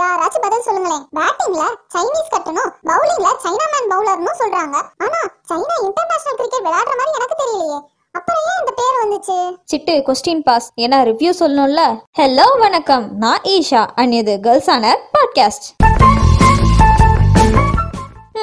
யாராச்சும் 0.00 0.44
பதில் 0.46 0.64
சொல்லுங்களேன். 0.66 1.04
பேட்டிங்ல 1.16 1.62
சைனீஸ் 1.94 2.32
கட்டணும் 2.34 2.72
பவுலிங்ல 2.88 3.28
சைனா 3.44 3.66
மேன் 3.74 3.90
பவுலர்னு 3.92 4.34
சொல்றாங்க. 4.40 4.76
ஆனா 5.04 5.20
சைனா 5.50 5.76
இன்டர்நேஷனல் 5.86 6.38
கிரிக்கெட் 6.40 6.66
விளையாடுற 6.66 6.94
மாதிரி 7.00 7.16
எனக்கு 7.18 7.38
தெரியலையே. 7.42 7.78
அப்புறம் 8.18 8.44
ஏன் 8.50 8.60
இந்த 8.60 8.72
பேர் 8.80 9.00
வந்துச்சு? 9.02 9.36
சிட்டு 9.72 9.94
கொஸ்டின் 10.06 10.44
பாஸ் 10.48 10.68
ஏன்னா 10.76 10.98
ரிவ்யூ 11.08 11.32
சொல்லணும்ல. 11.40 11.82
ஹலோ 12.18 12.46
வணக்கம். 12.58 13.04
நான் 13.24 13.44
ஈஷா 13.56 13.82
அண்ட் 13.94 14.12
இது 14.12 14.40
girls 14.40 14.70
honour 14.70 15.02
podcast 15.16 15.68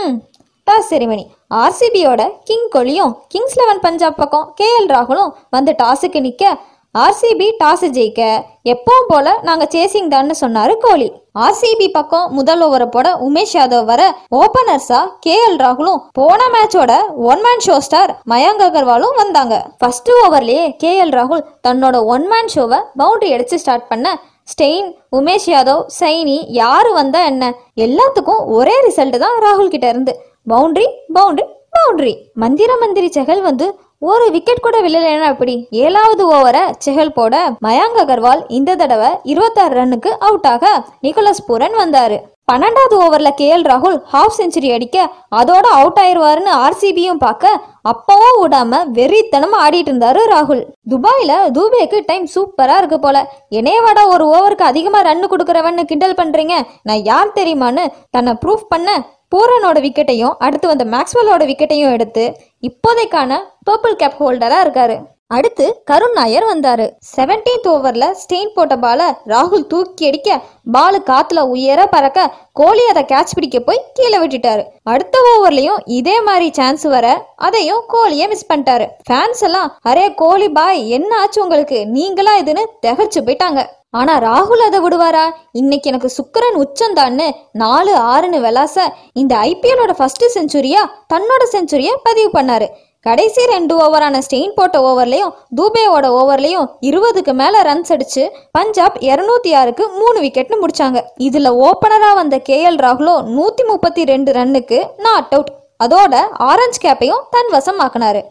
hmm 0.04 0.16
toss 0.68 0.88
ceremony 0.92 1.26
ஆர்சிபியோட 1.64 2.22
king 2.44 2.70
கோலியும் 2.76 3.12
கிங்ஸ் 3.28 3.58
லெவன் 3.60 3.80
பஞ்சாப் 3.80 4.18
பக்கம் 4.18 4.48
கேஎல் 4.62 4.90
ராகுலும் 4.94 5.34
வந்து 5.50 5.72
டாஸுக்கு 5.84 6.20
நிற்க 6.20 6.44
ஆர்சிபி 7.04 7.48
டாஸ் 7.62 7.86
ஜெயிக்க 7.96 8.22
எப்பவும் 8.74 9.08
போல 9.10 9.28
நாங்கள் 9.48 9.70
சேசிங் 9.74 10.12
தான்னு 10.14 10.36
சொன்னாரு 10.42 10.74
கோலி. 10.84 11.08
ஆர்சிபி 11.46 11.88
பக்கம் 11.96 12.28
முதல் 12.38 12.62
ஓவரை 12.66 12.88
போட 12.94 13.08
உமேஷ் 13.28 13.56
யாதவ் 13.58 13.88
வர 13.90 14.02
ஓபனர்ஸா 14.42 15.00
கேஎல் 15.26 15.58
ராகுலும் 15.64 16.00
போன 16.20 16.42
மேட்சோட 16.54 16.94
one 17.32 17.42
man 17.46 17.64
show 17.68 17.76
star 17.88 18.14
Mayank 18.32 18.64
அகர்வாலும் 18.68 19.18
வந்தாங்க. 19.22 19.56
ஃபர்ஸ்ட் 19.80 20.12
ஓவர்லயே 20.22 20.64
கேஎல் 20.84 21.14
ராகுல் 21.18 21.44
தன்னோட 21.68 22.00
ஒன் 22.16 22.28
மேன் 22.32 22.52
ஷோவை 22.56 22.80
பவுண்டரி 23.02 23.32
அடிச்சு 23.38 23.60
ஸ்டார்ட் 23.64 23.90
பண்ண 23.92 24.08
ஸ்டெயின் 24.54 24.90
உமேஷ் 25.20 25.50
யாதவ் 25.54 25.84
சைனி 26.00 26.38
யாரு 26.62 26.90
வந்தா 27.00 27.22
என்ன? 27.32 27.46
எல்லாத்துக்கும் 27.86 28.42
ஒரே 28.58 28.78
ரிசல்ட் 28.88 29.18
தான் 29.26 29.38
ராகுல் 29.46 29.74
கிட்ட 29.76 29.88
இருந்து. 29.94 30.14
பவுண்டரி 30.54 30.88
பவுண்டரி 31.18 31.46
பவுண்டரி 31.78 32.12
மந்திர 32.42 32.72
மந்திரி 32.82 33.08
செகல் 33.16 33.42
வந்து 33.48 33.66
ஒரு 34.02 34.26
விக்கெட் 34.32 34.64
கூட 34.64 34.78
விழலைன்னா 34.82 35.28
அப்படி 35.34 35.54
ஏழாவது 35.84 36.24
ஓவரை 36.36 36.64
செஹல் 36.86 37.16
போட 37.18 37.36
மயாங்க் 37.66 38.00
அகர்வால் 38.02 38.42
இந்த 38.58 38.76
தடவை 38.76 39.10
இருபத்தாறு 39.24 39.76
ரன்னுக்கு 39.80 40.12
அவுட் 40.28 40.48
ஆக 40.54 40.74
நிக்கோலஸ் 41.06 41.46
பூரன் 41.48 41.78
வந்தாரு. 41.82 42.18
பன்னெண்டாவது 42.52 42.96
ஓவரில் 43.04 43.38
கேஎல் 43.40 43.66
ராகுல் 43.70 43.96
ஹாஃப் 44.12 44.36
செஞ்சுரி 44.40 44.70
அடிக்க 44.74 44.98
அதோட 45.40 45.66
அவுட் 45.78 46.00
ஆயிருவாருன்னு 46.02 46.52
ஆர்சிபியும் 46.66 47.22
பார்க்க 47.24 47.62
அப்பவும் 47.92 48.38
விடாம 48.42 48.82
வெறித்தனமா 48.98 49.58
ஆடிட்டு 49.66 49.92
இருந்தாரு 49.92 50.22
ராகுல். 50.34 50.64
துபாயில 50.92 51.34
தூபேக்கு 51.56 52.00
டைம் 52.10 52.28
சூப்பரா 52.36 52.78
இருக்கு 52.82 53.00
போல. 53.00 53.18
என்னையவாடா 53.60 54.04
ஒரு 54.16 54.28
ஓவருக்கு 54.36 54.66
அதிகமா 54.72 55.02
ரன் 55.10 55.32
கொடுக்குறவன்னு 55.34 55.90
கிண்டல் 55.92 56.20
பண்றீங்க? 56.22 56.56
நான் 56.84 57.04
யார் 57.12 57.36
தெரியுமான்னு 57.40 57.86
தன்னை 58.18 58.34
ப்ரூஃப் 58.46 58.72
பண்ண 58.76 58.90
பூரனோட 59.32 59.78
விக்கெட்டையும் 59.88 60.36
அடுத்து 60.40 60.68
வந்த 60.68 60.86
மேக்ஸ்வெல்லோட 60.86 61.44
விக்கெட்டையும் 61.52 61.92
எடுத்து 61.92 62.38
இப்போதைக்கான 62.62 63.38
பர்பிள் 63.70 64.00
கேப் 64.02 64.24
ஹோல்டரா 64.24 64.58
இருக்காரு. 64.64 64.98
அடுத்து 65.28 65.82
கருண் 65.86 66.12
நாயர் 66.12 66.44
வந்தாரு. 66.44 66.92
செவன்டீன்த் 67.16 67.68
ஓவர்ல 67.70 68.06
ஸ்டெயின் 68.22 68.52
போட்ட 68.56 68.78
பால 68.78 69.22
ராகுல் 69.26 69.68
தூக்கி 69.68 70.06
அடிக்க 70.08 70.42
பாலு 70.72 71.02
காத்துல 71.06 71.40
உயர 71.40 71.86
பறக்க 71.86 72.34
கோலி 72.54 72.84
அதை 72.88 73.04
கேட்ச் 73.04 73.34
பிடிக்க 73.34 73.60
போய் 73.60 73.86
கீழே 73.94 74.18
விட்டுட்டாரு. 74.18 74.64
அடுத்த 74.84 75.20
ஓவர்லயும் 75.32 75.82
இதே 75.86 76.22
மாதிரி 76.22 76.52
சான்ஸ் 76.54 76.84
வர 76.84 77.26
அதையும் 77.36 77.84
கோலியை 77.88 78.28
மிஸ் 78.28 78.52
பண்ணிட்டாரு. 78.52 78.88
ஃபேன்ஸ் 79.10 79.42
எல்லாம் 79.42 79.80
அரே 79.90 80.14
கோலி 80.16 80.50
பாய் 80.50 80.90
என்ன 80.90 81.20
ஆச்சு 81.20 81.42
உங்களுக்கு? 81.42 81.88
நீங்களா 81.88 82.40
இதுன்னு 82.40 82.66
திகச்சு 82.86 83.20
போயிட்டாங்க. 83.20 83.66
ஆனா 84.00 84.14
ராகுல் 84.28 84.64
அதை 84.68 84.80
விடுவாரா? 84.86 85.26
இன்னைக்கு 85.60 85.90
எனக்கு 85.92 86.10
சுக்கரன் 86.18 86.58
உச்சந்தான்னு 86.64 87.28
நாலு 87.62 87.92
ஆறுன்னு 88.14 88.40
விளாச 88.46 88.78
இந்த 89.22 89.34
ஐபிஎலோட 89.50 89.94
ஃபர்ஸ்ட் 90.00 90.26
செஞ்சுரியா 90.36 90.82
தன்னோட 91.14 91.44
செஞ்சுரியை 91.54 91.94
பதிவு 92.08 92.30
பண்ணாரு. 92.38 92.68
கடைசி 93.06 93.42
ரெண்டு 93.52 93.74
ஓவரான 93.86 94.20
ஸ்டெயின் 94.26 94.56
போட்ட 94.56 94.78
ஓவர்லையும் 94.90 95.34
தூபேவோட 95.58 96.06
ஓவர்லையும் 96.20 96.70
இருபதுக்கு 96.90 97.34
மேல 97.42 97.62
ரன்ஸ் 97.62 97.92
அடிச்சு 97.96 98.24
பஞ்சாப் 98.52 98.98
இருநூத்தி 99.10 99.52
ஆறுக்கு 99.60 99.86
மூணு 100.00 100.18
விக்கெட்னு 100.26 100.58
முடிச்சாங்க. 100.64 101.02
இதுல 101.28 101.52
ஓபனரா 101.68 102.12
வந்த 102.22 102.38
கேஎல் 102.50 102.82
ராகுலோ 102.86 103.16
நூத்தி 103.38 103.66
முப்பத்தி 103.72 104.04
ரெண்டு 104.14 104.34
ரன்னுக்கு 104.40 104.80
நாட் 105.08 105.34
அவுட் 105.38 105.54
அதோட 105.84 106.16
ஆரஞ்சு 106.50 106.80
கேப்பையும் 106.86 107.24
தன் 107.36 107.54
வசமாக்குனாரு 107.54 108.24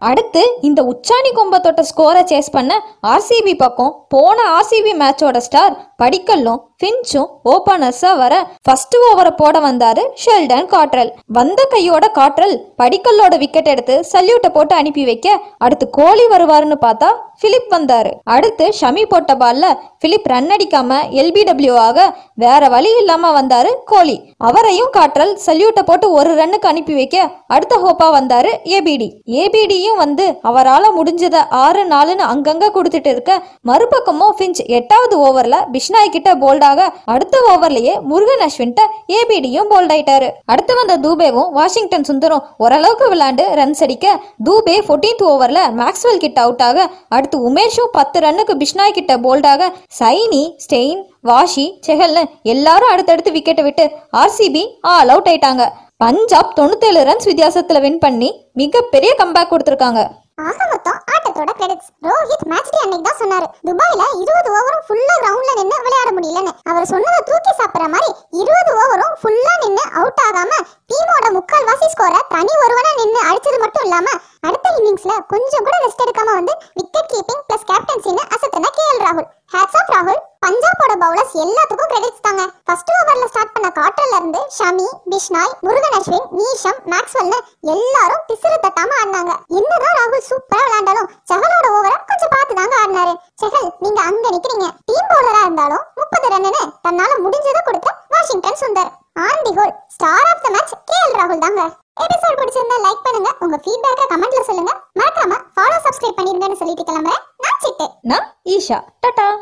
அடுத்து 0.00 0.42
இந்த 0.60 0.80
உச்சாணி 0.82 1.30
கும்பத்தோட்ட 1.30 1.68
தொட்ட 1.70 1.82
ஸ்கோரை 1.90 2.22
சேஸ் 2.30 2.50
பண்ண 2.52 2.72
ஆர்சிபி 3.06 3.54
பக்கம் 3.54 3.92
போன 4.08 4.38
ஆர்சிபி 4.56 4.92
மேட்சோட 5.00 5.36
ஸ்டார் 5.36 5.74
படிக்கல்லும் 6.02 6.60
ஃபின்ச்சும் 6.78 7.30
ஓபனர்ஸா 7.44 8.10
வர 8.16 8.34
ஃபர்ஸ்ட் 8.62 8.96
ஓவரை 9.08 9.32
போட 9.36 9.56
வந்தாரு 9.60 10.02
ஷெல்டன் 10.22 10.66
காட்ரல் 10.66 11.10
வந்த 11.26 11.60
கையோட 11.70 12.04
காட்ரல் 12.08 12.54
படிக்கல்லோட 12.82 13.34
விக்கெட் 13.38 13.68
எடுத்து 13.68 13.96
சல்யூட்டை 14.12 14.50
போட்டு 14.52 14.74
அனுப்பி 14.74 15.04
வைக்க 15.04 15.28
அடுத்து 15.58 15.86
கோலி 15.90 16.24
வருவாருன்னு 16.30 16.78
பார்த்தா 16.86 17.10
பிலிப் 17.42 17.68
வந்தாரு. 17.74 18.10
அடுத்து 18.24 18.64
ஷமி 18.80 19.02
போட்ட 19.08 19.34
பால்ல 19.34 19.66
பிலிப் 19.98 20.26
ரன் 20.26 20.50
அடிக்காம 20.56 20.96
எல்பிடபிள்யூ 21.20 21.74
ஆக 21.78 21.98
வேற 22.34 22.62
வழி 22.68 22.90
இல்லாம 23.00 23.30
வந்தாரு 23.40 23.70
கோலி. 23.84 24.16
அவரையும் 24.38 24.90
காற்றல் 24.96 25.32
சல்யூட்டை 25.46 25.82
போட்டு 25.82 26.06
ஒரு 26.12 26.32
ரன்னுக்கு 26.40 26.70
அனுப்பி 26.72 26.94
வைக்க 26.94 27.16
அடுத்த 27.46 27.76
ஹோப்பா 27.84 28.08
வந்தாரு 28.18 28.50
ஏபிடி 28.76 29.08
ஏபிடியும் 29.42 29.89
வந்து 30.00 30.24
அவரால 30.48 30.84
முடிஞ்சத 30.96 31.36
ஆறு 31.62 31.82
நாலுன்னு 31.92 32.24
அங்கங்க 32.32 32.68
கொடுத்துட்டு 32.76 33.10
இருக்க 33.14 33.32
மறுபக்கமும் 33.70 34.34
ஃபின்ச் 34.38 34.60
எட்டாவது 34.78 35.16
ஓவர்ல 35.26 35.56
பிஷ்னாய் 35.74 36.12
கிட்ட 36.14 36.30
போல்டாக 36.42 36.86
அடுத்த 37.14 37.36
ஓவர்லயே 37.52 37.94
முருகன் 38.10 38.44
அஸ்வின்ட்ட 38.46 38.82
ஏபிடியும் 39.18 39.70
போல்ட் 39.72 39.92
ஆயிட்டாரு. 39.96 40.28
அடுத்து 40.52 40.74
வந்த 40.80 40.96
தூபேவும் 41.04 41.50
வாஷிங்டன் 41.58 42.08
சுந்தரும் 42.10 42.46
ஓரளவுக்கு 42.64 43.08
விளையாண்டு 43.12 43.46
ரன்ஸ் 43.60 43.82
அடிக்க 43.86 44.16
தூபே 44.48 44.76
14th 44.88 45.22
ஓவர்ல 45.32 45.60
மேக்ஸ்வெல் 45.80 46.22
கிட்ட 46.24 46.40
அவுட் 46.46 46.64
ஆக 46.68 46.88
அடுத்து 47.16 47.38
உமேஷும் 47.50 47.94
பத்து 47.98 48.20
ரன்னுக்கு 48.26 48.56
பிஷ்னாய் 48.62 48.96
கிட்ட 48.98 49.18
போல்டாக 49.26 49.70
சைனி 50.00 50.42
ஸ்டெயின் 50.64 51.02
வாஷி 51.30 51.66
செஹல்னு 51.86 52.24
எல்லாரும் 52.54 52.92
அடுத்தடுத்து 52.94 53.30
விக்கெட்டை 53.36 53.64
விட்டு 53.66 53.86
ஆர்சிபி 54.22 54.64
ஆல் 54.92 55.12
அவுட் 55.14 55.30
ஆயிட்டாங்க. 55.30 55.64
பஞ்சாப் 56.02 56.52
தொண்ணூத்தேழு 56.58 57.00
ரன்ஸ் 57.08 57.26
வித்தியாசத்துல 57.28 57.80
வின் 57.84 57.98
பண்ணி 58.04 58.28
மிகப்பெரிய 58.60 59.10
கம்பேக் 59.18 59.50
கொடுத்திருக்காங்க. 59.50 60.00
ஆக 60.48 60.58
மொத்தம் 60.70 60.98
ஆட்டத்தோட 61.14 61.50
கிரெடிட்ஸ் 61.58 61.90
ரோஹித் 62.06 62.44
மேட்ச் 62.52 62.70
டே 62.74 62.78
அன்னைக்கு 62.84 63.06
தான் 63.08 63.18
சொன்னாரு. 63.22 63.46
துபாயில 63.68 64.02
இருபது 64.22 64.50
ஓவரும் 64.58 64.84
ஃபுல்லா 64.86 65.14
கிரவுண்ட்ல 65.22 65.56
நின்னு 65.58 65.76
விளையாட 65.86 66.10
முடியலன்னு. 66.18 66.52
அவர் 66.70 66.88
சொன்னதை 66.92 67.18
தூக்கி 67.30 67.52
சாப்பிடுற 67.58 67.88
மாதிரி 67.94 68.08
இருபது 68.42 68.72
ஓவரும் 68.84 69.14
ஃபுல்லா 69.22 69.54
நின்னு 69.64 69.84
அவுட் 69.98 70.22
ஆகாம 70.26 70.52
டீமோட 70.92 71.26
முக்கால் 71.36 71.68
வாசி 71.70 71.88
ஸ்கோரை 71.94 72.22
தனி 72.34 72.54
ஒருவனா 72.64 72.92
நின்னு 73.00 73.20
அடிச்சது 73.28 73.60
மட்டும் 73.64 73.86
இல்லாம 73.88 74.08
அடுத்த 74.48 74.74
இன்னிங்ஸ்ல 74.78 75.16
கொஞ்சம் 75.34 75.66
கூட 75.68 75.76
ரெஸ்ட் 75.84 76.04
எடுக்காம 76.06 76.38
வந்து 76.38 76.54
விக்கெட் 76.80 77.12
கீப்பிங் 77.12 77.44
பிளஸ் 77.50 77.68
கேப்டன்சின்னு 77.72 78.72
கே 78.78 78.86
எல் 78.92 79.04
ராகுல். 79.06 79.28
ஹேட்ஸ் 79.52 79.78
ஆஃப் 79.78 79.92
ராகுல் 79.94 80.20
பஞ்சாபோட 80.44 80.92
பவுலர்ஸ் 81.00 81.32
எல்லாத்துக்கும் 81.44 81.90
கிரெடிட்ஸ் 81.92 82.22
தாங்க. 82.26 82.42
ஃபர்ஸ்ட் 82.66 82.90
ஓவர்ல 82.96 83.24
ஸ்டார்ட் 83.30 83.52
பண்ண 83.54 83.68
காற்றல்ல 83.78 84.18
இருந்து 84.18 84.40
ஷமி 84.58 84.86
பிஷ்னாய் 85.10 85.54
முருகன் 85.66 85.96
அஸ்வின் 85.98 86.28
நீஷம் 86.38 86.78
மேக்ஸ்வெல்னு 86.92 87.38
எல்லாரும் 87.74 88.22
பிசிறு 88.28 88.56
தட்டாம 88.66 88.94
ஆடினாங்க. 89.00 89.32
என்னதான் 89.58 89.96
ராகுல் 90.00 90.26
சூப்பரா 90.28 90.62
விளையாண்டாலும் 90.66 91.10
செகலோட 91.30 91.66
ஓவரை 91.76 91.98
கொஞ்சம் 92.10 92.32
பார்த்து 92.34 92.58
தாங்க 92.60 92.76
ஆடினாரு. 92.82 93.14
செகல் 93.42 93.68
நீங்க 93.84 94.00
அங்க 94.10 94.24
நிக்கிறீங்க. 94.36 94.68
டீம் 94.88 95.10
பவுலரா 95.12 95.42
இருந்தாலும் 95.46 95.84
முப்பது 96.00 96.30
ரன்னு 96.34 96.64
தன்னால 96.86 97.10
முடிஞ்சதை 97.26 97.62
கொடுத்த 97.68 97.96
Washington 98.14 98.60
Sundar. 98.62 98.90
On 99.26 99.44
the 99.44 99.52
whole 99.60 99.74
star 99.96 100.28
of 100.32 100.42
the 100.42 100.50
match 100.56 100.74
KL 100.90 101.18
ராகுல் 101.20 101.44
தாங்க. 101.46 101.62
எபிசோட் 102.04 102.40
பிடிச்சிருந்தா 102.40 102.76
லைக் 102.86 103.04
பண்ணுங்க. 103.06 103.30
உங்க 103.44 103.56
ஃபீட்பேக்கை 103.64 104.04
கமெண்ட்ல 104.14 104.42
சொல்லுங்க. 104.50 104.72
மறக்காம 105.00 105.40
ஃபாலோ 105.54 105.78
சப்ஸ்கிரைப் 105.86 106.18
பண்ணிருங்கன்னு 106.18 106.60
சொல்லிட்டு 106.62 106.88
கிளம்புறேன். 106.90 107.24
நான் 107.44 107.60
சிட்டு. 107.64 107.88
நான் 108.02 108.26
ஈஷா. 108.44 108.80
டாடா. 109.00 109.39